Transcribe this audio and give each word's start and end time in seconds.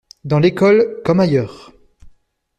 dans 0.23 0.39
l'école 0.39 0.99
comme 1.05 1.19
ailleurs. 1.19 1.71